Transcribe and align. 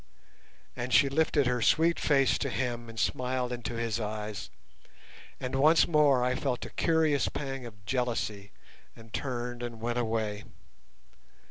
And 0.75 0.91
she 0.91 1.09
lifted 1.09 1.45
her 1.45 1.61
sweet 1.61 1.99
face 1.99 2.39
to 2.39 2.49
him 2.49 2.89
and 2.89 2.99
smiled 2.99 3.51
into 3.51 3.75
his 3.75 3.99
eyes, 3.99 4.49
and 5.39 5.53
once 5.53 5.87
more 5.87 6.23
I 6.23 6.33
felt 6.33 6.65
a 6.65 6.71
curious 6.71 7.29
pang 7.29 7.67
of 7.67 7.85
jealousy 7.85 8.51
and 8.95 9.13
turned 9.13 9.61
and 9.61 9.79
went 9.79 9.99
away. 9.99 10.45